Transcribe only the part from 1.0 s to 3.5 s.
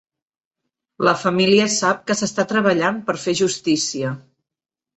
La família sap que s'està treballant per fer